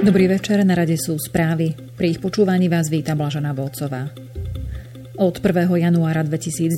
[0.00, 1.76] Dobrý večer, na rade sú správy.
[1.76, 4.08] Pri ich počúvaní vás víta Blažana Volcová.
[5.20, 5.68] Od 1.
[5.76, 6.72] januára 2019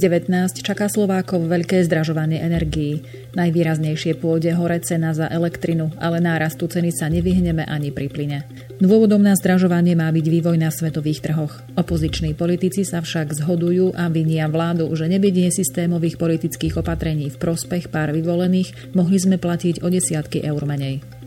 [0.67, 3.07] čaká Slovákov veľké zdražovanie energií.
[3.39, 8.39] Najvýraznejšie pôjde hore cena za elektrinu, ale nárastu ceny sa nevyhneme ani pri plyne.
[8.83, 11.63] Dôvodom na zdražovanie má byť vývoj na svetových trhoch.
[11.79, 17.87] Opoziční politici sa však zhodujú a vinia vládu, že nebytie systémových politických opatrení v prospech
[17.87, 21.22] pár vyvolených mohli sme platiť o desiatky eur menej.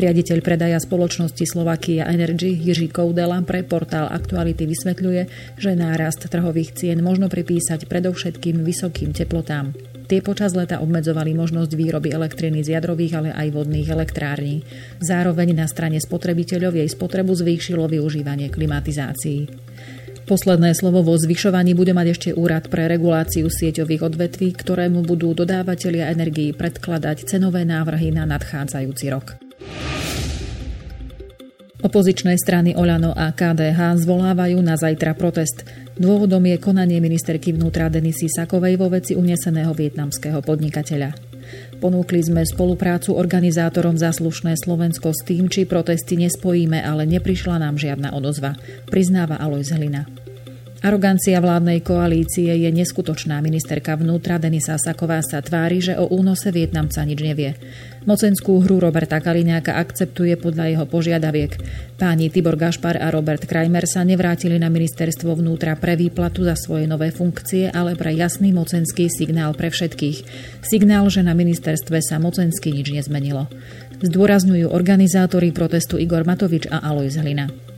[0.00, 5.22] Riaditeľ predaja spoločnosti Slovakia Energy Jiří Koudela pre portál Aktuality vysvetľuje,
[5.60, 9.76] že nárast trhových cien možno pripísať predovšetkým vysokým teplotám.
[10.08, 14.60] Tie počas leta obmedzovali možnosť výroby elektriny z jadrových, ale aj vodných elektrární.
[15.00, 19.48] Zároveň na strane spotrebiteľov jej spotrebu zvýšilo využívanie klimatizácií.
[20.22, 26.14] Posledné slovo vo zvyšovaní bude mať ešte úrad pre reguláciu sieťových odvetví, ktorému budú dodávateľia
[26.14, 29.41] energií predkladať cenové návrhy na nadchádzajúci rok.
[31.82, 35.66] Opozičné strany Oľano a KDH zvolávajú na zajtra protest.
[35.98, 41.10] Dôvodom je konanie ministerky vnútra Denisy Sakovej vo veci uneseného vietnamského podnikateľa.
[41.82, 48.14] Ponúkli sme spoluprácu organizátorom Zaslušné Slovensko s tým, či protesty nespojíme, ale neprišla nám žiadna
[48.14, 48.54] odozva,
[48.86, 50.21] priznáva Alois Hlina.
[50.82, 53.38] Arogancia vládnej koalície je neskutočná.
[53.38, 57.54] Ministerka vnútra Denisa Saková sa tvári, že o únose Vietnamca nič nevie.
[58.02, 61.54] Mocenskú hru Roberta Kaliňáka akceptuje podľa jeho požiadaviek.
[62.02, 66.90] Páni Tibor Gašpar a Robert Krajmer sa nevrátili na ministerstvo vnútra pre výplatu za svoje
[66.90, 70.18] nové funkcie, ale pre jasný mocenský signál pre všetkých.
[70.66, 73.46] Signál, že na ministerstve sa mocensky nič nezmenilo.
[74.02, 77.71] Zdôrazňujú organizátori protestu Igor Matovič a Alois Hlina.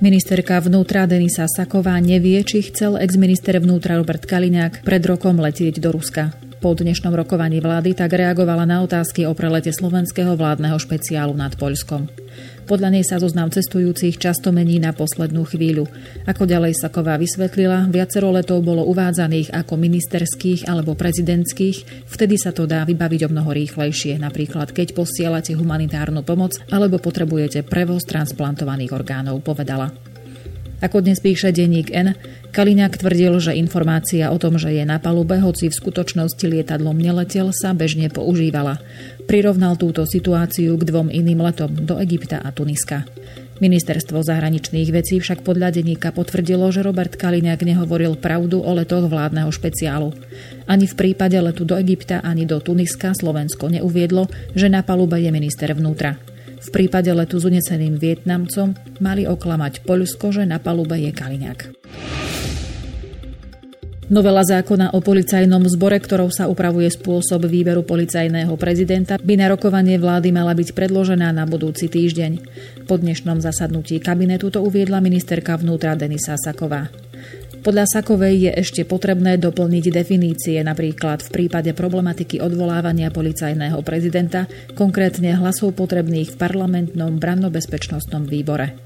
[0.00, 5.92] Ministerka vnútra Denisa Saková nevie, či chcel ex-minister vnútra Robert Kaliňák pred rokom letieť do
[5.92, 6.32] Ruska.
[6.60, 12.04] Po dnešnom rokovaní vlády tak reagovala na otázky o prelete slovenského vládneho špeciálu nad Poľskom.
[12.68, 15.88] Podľa nej sa zoznam cestujúcich často mení na poslednú chvíľu.
[16.28, 22.68] Ako ďalej Saková vysvetlila, viacero letov bolo uvádzaných ako ministerských alebo prezidentských, vtedy sa to
[22.68, 29.40] dá vybaviť o mnoho rýchlejšie, napríklad keď posielate humanitárnu pomoc alebo potrebujete prevoz transplantovaných orgánov,
[29.40, 30.09] povedala.
[30.80, 32.16] Ako dnes píše denník N,
[32.56, 37.52] Kaliňák tvrdil, že informácia o tom, že je na palube, hoci v skutočnosti lietadlom neletel,
[37.52, 38.80] sa bežne používala.
[39.28, 43.04] Prirovnal túto situáciu k dvom iným letom do Egypta a Tuniska.
[43.60, 49.52] Ministerstvo zahraničných vecí však podľa denníka potvrdilo, že Robert Kaliňák nehovoril pravdu o letoch vládneho
[49.52, 50.16] špeciálu.
[50.64, 55.28] Ani v prípade letu do Egypta, ani do Tuniska Slovensko neuviedlo, že na palube je
[55.28, 56.16] minister vnútra.
[56.60, 61.60] V prípade letu s uneseným Vietnamcom mali oklamať Poľsko, že na palube je Kaliňák.
[64.10, 70.02] Novela zákona o policajnom zbore, ktorou sa upravuje spôsob výberu policajného prezidenta, by na rokovanie
[70.02, 72.42] vlády mala byť predložená na budúci týždeň.
[72.90, 76.90] Po dnešnom zasadnutí kabinetu to uviedla ministerka vnútra Denisa Saková.
[77.60, 85.36] Podľa Sakovej je ešte potrebné doplniť definície, napríklad v prípade problematiky odvolávania policajného prezidenta, konkrétne
[85.36, 88.80] hlasov potrebných v parlamentnom brannobezpečnostnom výbore.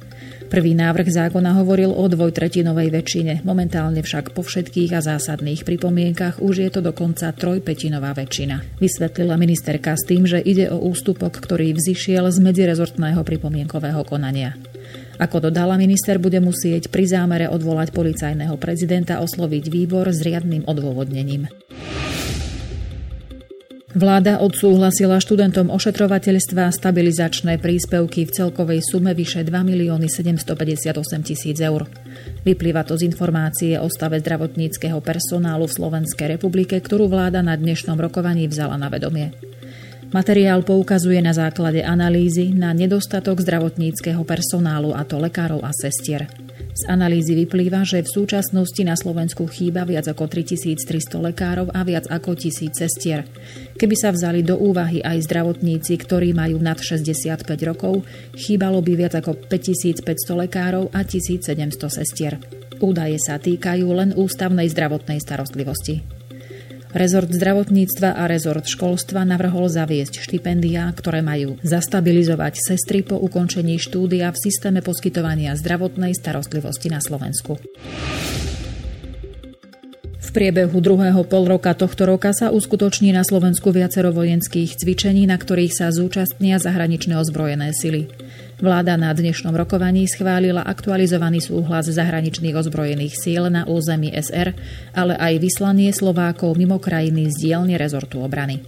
[0.51, 6.67] Prvý návrh zákona hovoril o dvojtretinovej väčšine, momentálne však po všetkých a zásadných pripomienkach už
[6.67, 8.83] je to dokonca trojpetinová väčšina.
[8.83, 14.59] Vysvetlila ministerka s tým, že ide o ústupok, ktorý vzýšiel z medzirezortného pripomienkového konania.
[15.19, 21.47] Ako dodala, minister bude musieť pri zámere odvolať policajného prezidenta osloviť výbor s riadnym odôvodnením.
[23.94, 31.86] Vláda odsúhlasila študentom ošetrovateľstva stabilizačné príspevky v celkovej sume vyše 2 milióny 758 tisíc eur.
[32.42, 37.94] Vyplýva to z informácie o stave zdravotníckého personálu v Slovenskej republike, ktorú vláda na dnešnom
[37.94, 39.31] rokovaní vzala na vedomie.
[40.14, 46.30] Materiál poukazuje na základe analýzy na nedostatok zdravotníckého personálu, a to lekárov a sestier.
[46.54, 52.06] Z analýzy vyplýva, že v súčasnosti na Slovensku chýba viac ako 3300 lekárov a viac
[52.06, 53.26] ako 1000 sestier.
[53.75, 58.06] Keby sa vzali do úvahy aj zdravotníci, ktorí majú nad 65 rokov,
[58.38, 60.06] chýbalo by viac ako 5500
[60.46, 62.38] lekárov a 1700 sestier.
[62.78, 66.24] Údaje sa týkajú len ústavnej zdravotnej starostlivosti.
[66.94, 74.31] Rezort zdravotníctva a rezort školstva navrhol zaviesť štipendia, ktoré majú zastabilizovať sestry po ukončení štúdia
[74.31, 77.58] v systéme poskytovania zdravotnej starostlivosti na Slovensku.
[80.23, 85.35] V priebehu druhého pol roka tohto roka sa uskutoční na Slovensku viacero vojenských cvičení, na
[85.35, 88.06] ktorých sa zúčastnia zahraničné ozbrojené sily.
[88.55, 94.55] Vláda na dnešnom rokovaní schválila aktualizovaný súhlas zahraničných ozbrojených síl na území SR,
[94.95, 98.62] ale aj vyslanie Slovákov mimo krajiny z dielne rezortu obrany.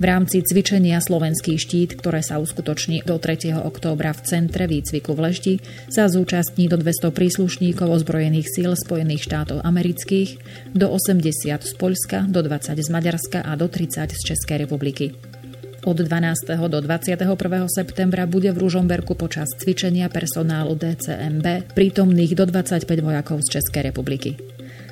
[0.00, 3.52] V rámci cvičenia Slovenský štít, ktoré sa uskutoční do 3.
[3.66, 5.54] októbra v centre výcviku v Lešti,
[5.90, 10.40] sa zúčastní do 200 príslušníkov ozbrojených síl Spojených štátov amerických,
[10.72, 15.12] do 80 z Poľska, do 20 z Maďarska a do 30 z Českej republiky.
[15.80, 16.60] Od 12.
[16.68, 17.24] do 21.
[17.64, 24.36] septembra bude v Ružomberku počas cvičenia personálu DCMB prítomných do 25 vojakov z Českej republiky.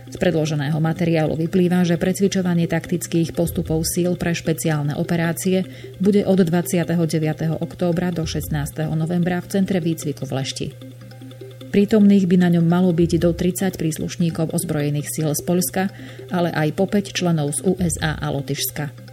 [0.08, 5.69] Z predloženého materiálu vyplýva, že precvičovanie taktických postupov síl pre špeciálne operácie
[6.00, 6.96] bude od 29.
[7.61, 8.49] októbra do 16.
[8.96, 10.69] novembra v centre výcviku v Lešti.
[11.69, 15.93] Prítomných by na ňom malo byť do 30 príslušníkov ozbrojených síl z Polska,
[16.32, 19.07] ale aj po 5 členov z USA a Lotyšska.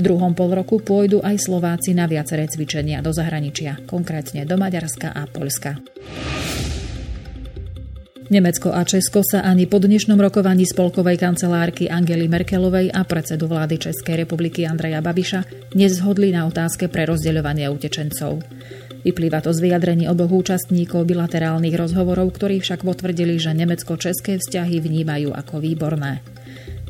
[0.00, 5.12] V druhom pol roku pôjdu aj Slováci na viaceré cvičenia do zahraničia, konkrétne do Maďarska
[5.12, 5.76] a Polska.
[8.32, 13.76] Nemecko a Česko sa ani po dnešnom rokovaní spolkovej kancelárky Angely Merkelovej a predsedu vlády
[13.76, 18.40] Českej republiky Andreja Babiša nezhodli na otázke pre rozdeľovanie utečencov.
[19.04, 25.36] Vyplýva to z vyjadrení oboch účastníkov bilaterálnych rozhovorov, ktorí však potvrdili, že nemecko-české vzťahy vnímajú
[25.36, 26.24] ako výborné.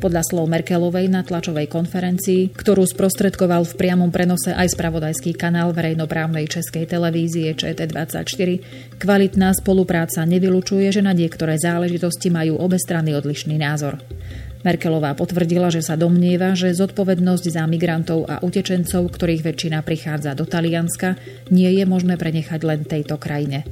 [0.01, 6.49] Podľa slov Merkelovej na tlačovej konferencii, ktorú sprostredkoval v priamom prenose aj spravodajský kanál verejnoprávnej
[6.49, 8.49] českej televízie ČT24,
[8.97, 14.01] kvalitná spolupráca nevylučuje, že na niektoré záležitosti majú obe strany odlišný názor.
[14.65, 20.49] Merkelová potvrdila, že sa domnieva, že zodpovednosť za migrantov a utečencov, ktorých väčšina prichádza do
[20.49, 21.21] Talianska,
[21.53, 23.69] nie je možné prenechať len tejto krajine.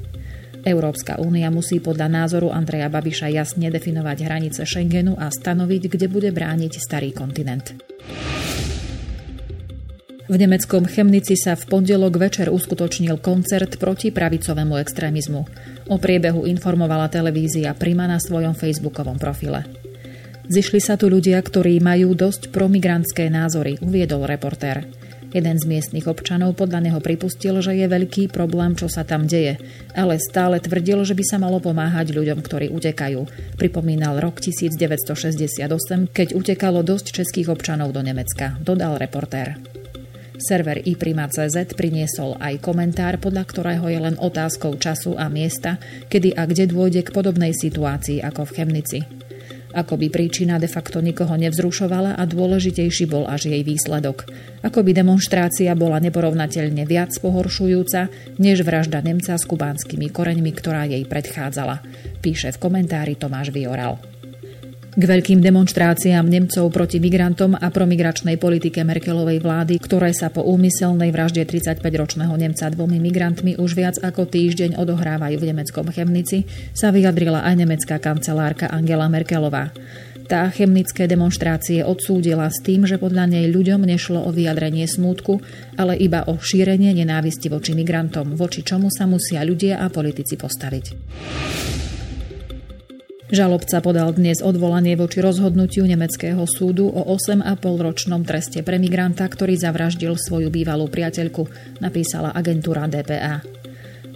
[0.68, 6.28] Európska únia musí podľa názoru Andreja Babiša jasne definovať hranice Schengenu a stanoviť, kde bude
[6.28, 7.72] brániť starý kontinent.
[10.28, 15.40] V nemeckom Chemnici sa v pondelok večer uskutočnil koncert proti pravicovému extrémizmu.
[15.88, 19.64] O priebehu informovala televízia Prima na svojom facebookovom profile.
[20.52, 24.97] Zišli sa tu ľudia, ktorí majú dosť promigrantské názory, uviedol reportér.
[25.28, 29.60] Jeden z miestnych občanov podľa neho pripustil, že je veľký problém, čo sa tam deje,
[29.92, 33.28] ale stále tvrdil, že by sa malo pomáhať ľuďom, ktorí utekajú.
[33.60, 35.68] Pripomínal rok 1968,
[36.08, 39.60] keď utekalo dosť českých občanov do Nemecka, dodal reportér.
[40.38, 45.76] Server iPrima.cz priniesol aj komentár, podľa ktorého je len otázkou času a miesta,
[46.08, 48.98] kedy a kde dôjde k podobnej situácii ako v Chemnici.
[49.76, 54.24] Ako by príčina de facto nikoho nevzrušovala a dôležitejší bol až jej výsledok.
[54.64, 58.08] Ako by demonstrácia bola neporovnateľne viac pohoršujúca,
[58.40, 61.84] než vražda Nemca s kubánskymi koreňmi, ktorá jej predchádzala.
[62.24, 64.17] Píše v komentári Tomáš Vioral.
[64.88, 71.12] K veľkým demonstráciám Nemcov proti migrantom a promigračnej politike Merkelovej vlády, ktoré sa po úmyselnej
[71.12, 77.44] vražde 35-ročného Nemca dvomi migrantmi už viac ako týždeň odohrávajú v nemeckom Chemnici, sa vyjadrila
[77.44, 79.76] aj nemecká kancelárka Angela Merkelová.
[80.28, 85.40] Tá chemnické demonstrácie odsúdila s tým, že podľa nej ľuďom nešlo o vyjadrenie smútku,
[85.80, 90.84] ale iba o šírenie nenávisti voči migrantom, voči čomu sa musia ľudia a politici postaviť.
[93.28, 99.52] Žalobca podal dnes odvolanie voči rozhodnutiu nemeckého súdu o 8,5 ročnom treste pre migranta, ktorý
[99.52, 101.44] zavraždil svoju bývalú priateľku,
[101.76, 103.44] napísala agentúra DPA.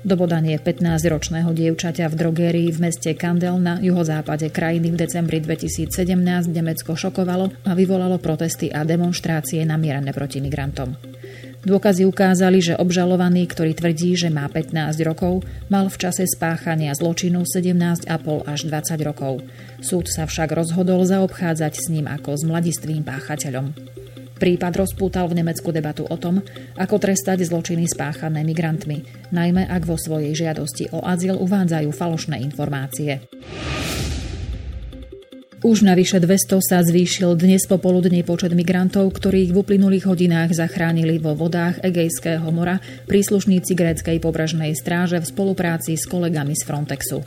[0.00, 5.92] Dobodanie 15-ročného dievčaťa v drogérii v meste Kandel na juhozápade krajiny v decembri 2017
[6.48, 10.96] Nemecko šokovalo a vyvolalo protesty a demonstrácie namierené proti migrantom.
[11.62, 17.46] Dôkazy ukázali, že obžalovaný, ktorý tvrdí, že má 15 rokov, mal v čase spáchania zločinu
[17.46, 18.10] 17,5
[18.50, 19.46] až 20 rokov.
[19.78, 23.78] Súd sa však rozhodol zaobchádzať s ním ako s mladistvým páchateľom.
[24.42, 26.42] Prípad rozpútal v Nemecku debatu o tom,
[26.74, 33.22] ako trestať zločiny spáchané migrantmi, najmä ak vo svojej žiadosti o azyl uvádzajú falošné informácie.
[35.62, 41.22] Už na vyše 200 sa zvýšil dnes popoludne počet migrantov, ktorých v uplynulých hodinách zachránili
[41.22, 47.22] vo vodách Egejského mora príslušníci gréckej pobrežnej stráže v spolupráci s kolegami z Frontexu.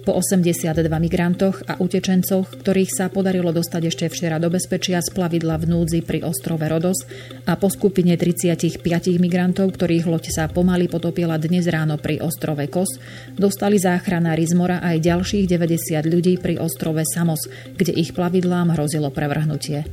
[0.00, 5.60] Po 82 migrantoch a utečencoch, ktorých sa podarilo dostať ešte včera do bezpečia z plavidla
[5.60, 7.04] v núdzi pri ostrove Rodos
[7.44, 8.80] a po skupine 35
[9.20, 12.96] migrantov, ktorých loď sa pomaly potopila dnes ráno pri ostrove Kos,
[13.36, 17.44] dostali záchranári z mora aj ďalších 90 ľudí pri ostrove Samos,
[17.76, 19.84] kde ich plavidlám hrozilo prevrhnutie.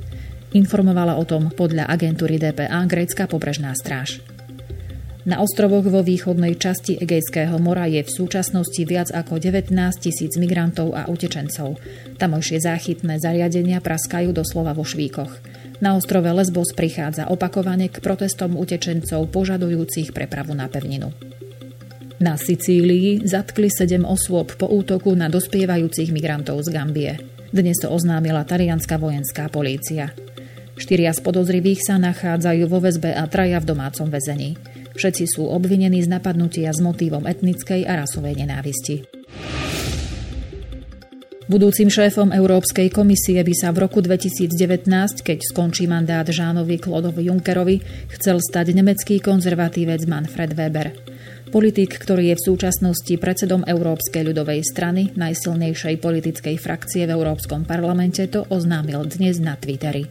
[0.55, 4.36] Informovala o tom podľa agentúry DPA grécka pobrežná stráž.
[5.27, 10.95] Na ostrovoch vo východnej časti Egejského mora je v súčasnosti viac ako 19 tisíc migrantov
[10.95, 11.83] a utečencov.
[12.15, 15.43] Tamojšie záchytné zariadenia praskajú doslova vo švíkoch.
[15.83, 21.11] Na ostrove Lesbos prichádza opakovane k protestom utečencov požadujúcich prepravu na pevninu.
[22.23, 27.19] Na Sicílii zatkli sedem osôb po útoku na dospievajúcich migrantov z Gambie.
[27.51, 30.15] Dnes to oznámila talianská vojenská polícia.
[30.79, 34.76] Štyria z podozrivých sa nachádzajú vo väzbe a traja v domácom väzení.
[34.97, 39.05] Všetci sú obvinení z napadnutia s motívom etnickej a rasovej nenávisti.
[41.47, 44.89] Budúcim šéfom Európskej komisie by sa v roku 2019,
[45.23, 47.79] keď skončí mandát Žánovi Klodovi Junckerovi,
[48.19, 50.91] chcel stať nemecký konzervatívec Manfred Weber.
[51.47, 58.27] Politik, ktorý je v súčasnosti predsedom Európskej ľudovej strany, najsilnejšej politickej frakcie v Európskom parlamente,
[58.27, 60.03] to oznámil dnes na Twitteri.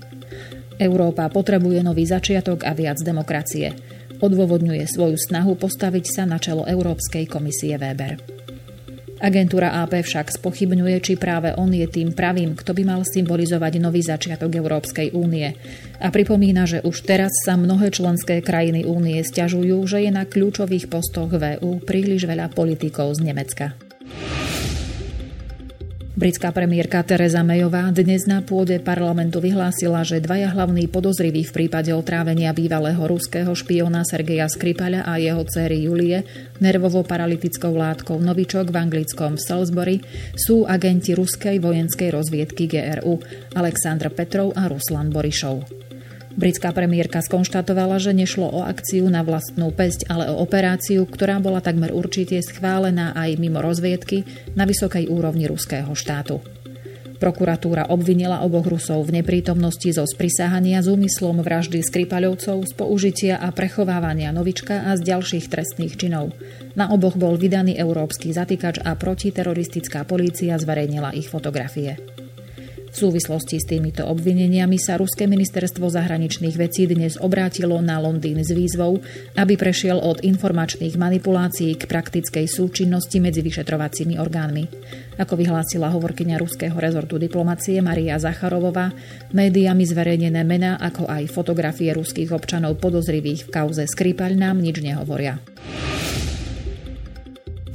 [0.81, 3.96] Európa potrebuje nový začiatok a viac demokracie.
[4.21, 8.37] Odôvodňuje svoju snahu postaviť sa na čelo Európskej komisie Weber.
[9.17, 14.05] Agentúra AP však spochybňuje, či práve on je tým pravým, kto by mal symbolizovať nový
[14.05, 15.57] začiatok Európskej únie.
[16.05, 20.93] A pripomína, že už teraz sa mnohé členské krajiny únie stiažujú, že je na kľúčových
[20.93, 23.73] postoch VÚ príliš veľa politikov z Nemecka.
[26.17, 31.93] Britská premiérka Teresa Mayová dnes na pôde parlamentu vyhlásila, že dvaja hlavní podozriví v prípade
[31.93, 36.25] otrávenia bývalého ruského špiona Sergeja Skripala a jeho céry Julie
[36.57, 40.01] nervovo-paralytickou látkou Novičok v anglickom Salisbury
[40.33, 43.21] sú agenti ruskej vojenskej rozviedky GRU
[43.53, 45.86] Aleksandr Petrov a Ruslan Borišov.
[46.37, 51.65] Britská premiérka skonštatovala, že nešlo o akciu na vlastnú pesť, ale o operáciu, ktorá bola
[51.65, 56.45] takmer určite schválená aj mimo rozviedky na vysokej úrovni ruského štátu.
[57.17, 63.49] Prokuratúra obvinila oboch Rusov v neprítomnosti zo sprisahania s úmyslom vraždy Skripaľovcov z použitia a
[63.57, 66.37] prechovávania novička a z ďalších trestných činov.
[66.77, 71.97] Na oboch bol vydaný európsky zatýkač a protiteroristická polícia zverejnila ich fotografie.
[72.97, 78.49] V súvislosti s týmito obvineniami sa Ruské ministerstvo zahraničných vecí dnes obrátilo na Londýn s
[78.57, 79.05] výzvou,
[79.37, 84.65] aby prešiel od informačných manipulácií k praktickej súčinnosti medzi vyšetrovacími orgánmi.
[85.21, 88.89] Ako vyhlásila hovorkyňa ruského rezortu diplomacie Maria Zacharovová,
[89.29, 95.37] médiami zverejnené mená ako aj fotografie ruských občanov podozrivých v kauze Skripal nám nič nehovoria.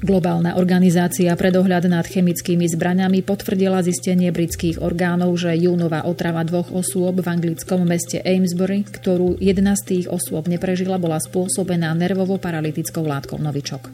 [0.02, 6.74] Globálna organizácia pre dohľad nad chemickými zbraňami potvrdila zistenie britských orgánov, že júnová otrava dvoch
[6.74, 13.38] osôb v anglickom meste Amesbury, ktorú jedna z tých osôb neprežila, bola spôsobená nervovo-paralytickou látkou
[13.38, 13.94] novičok.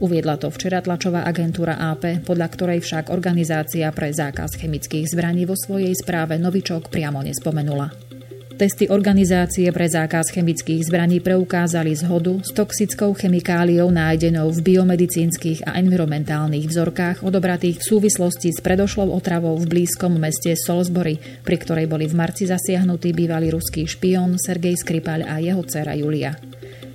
[0.00, 5.52] Uviedla to včera tlačová agentúra AP, podľa ktorej však organizácia pre zákaz chemických zbraní vo
[5.52, 8.11] svojej správe novičok priamo nespomenula.
[8.52, 15.80] Testy Organizácie pre zákaz chemických zbraní preukázali zhodu s toxickou chemikáliou nájdenou v biomedicínskych a
[15.80, 22.04] environmentálnych vzorkách odobratých v súvislosti s predošlou otravou v blízkom meste Salisbury, pri ktorej boli
[22.04, 26.36] v marci zasiahnutí bývalý ruský špión Sergej Skripal a jeho dcera Julia.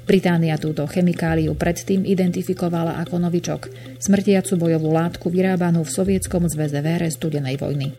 [0.07, 3.61] Británia túto chemikáliu predtým identifikovala ako novičok,
[3.99, 7.91] smrtiacu bojovú látku vyrábanú v Sovietskom zväze v ére studenej vojny.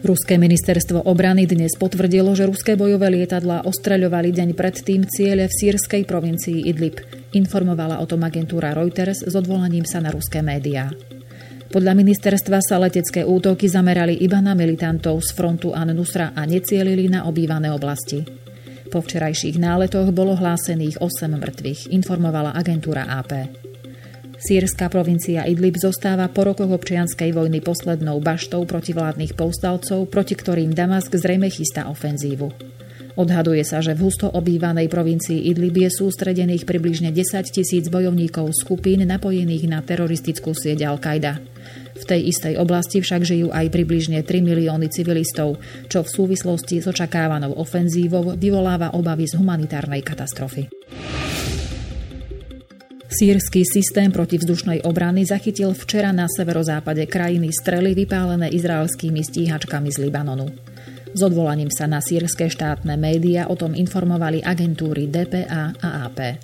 [0.00, 6.08] Ruské ministerstvo obrany dnes potvrdilo, že ruské bojové lietadlá ostreľovali deň predtým ciele v sírskej
[6.08, 7.04] provincii Idlib.
[7.36, 10.88] Informovala o tom agentúra Reuters s odvolaním sa na ruské médiá.
[11.68, 17.28] Podľa ministerstva sa letecké útoky zamerali iba na militantov z frontu An-Nusra a necielili na
[17.28, 18.24] obývané oblasti.
[18.88, 23.69] Po včerajších náletoch bolo hlásených 8 mŕtvych, informovala agentúra AP.
[24.40, 31.12] Sýrska provincia Idlib zostáva po rokoch občianskej vojny poslednou baštou protivládnych povstalcov, proti ktorým Damask
[31.12, 32.48] zrejme chystá ofenzívu.
[33.20, 39.04] Odhaduje sa, že v husto obývanej provincii Idlib je sústredených približne 10 tisíc bojovníkov skupín
[39.04, 41.36] napojených na teroristickú sieť Al-Qaida.
[42.00, 45.60] V tej istej oblasti však žijú aj približne 3 milióny civilistov,
[45.92, 50.72] čo v súvislosti s očakávanou ofenzívou vyvoláva obavy z humanitárnej katastrofy.
[53.10, 60.46] Sýrsky systém protivzdušnej obrany zachytil včera na severozápade krajiny strely vypálené izraelskými stíhačkami z Libanonu.
[61.10, 66.38] S odvolaním sa na sírske štátne médiá o tom informovali agentúry DPA a AP.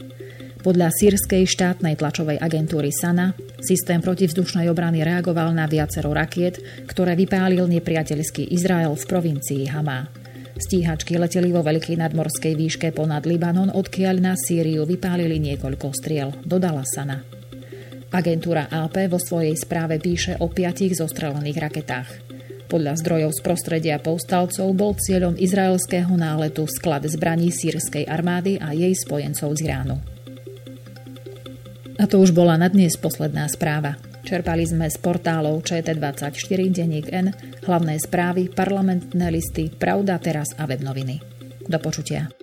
[0.67, 6.59] Podľa sírskej štátnej tlačovej agentúry SANA systém protivzdušnej obrany reagoval na viacero rakiet,
[6.91, 10.26] ktoré vypálil nepriateľský Izrael v provincii Hamá.
[10.57, 16.81] Stíhačky leteli vo veľkej nadmorskej výške ponad Libanon, odkiaľ na Sýriu vypálili niekoľko striel, dodala
[16.89, 17.21] Sana.
[18.09, 22.11] Agentúra AP vo svojej správe píše o piatich zostrelených raketách.
[22.73, 28.97] Podľa zdrojov z prostredia povstalcov bol cieľom izraelského náletu sklad zbraní sírskej armády a jej
[28.97, 30.01] spojencov z Iránu.
[32.01, 34.01] A to už bola na dnes posledná správa.
[34.27, 37.31] Čerpali sme z portálov ČT24, Deník N,
[37.63, 41.23] hlavné správy, parlamentné listy, Pravda teraz a web noviny.
[41.71, 42.36] Do počutia.